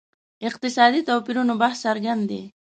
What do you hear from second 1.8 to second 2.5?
څرګند دی.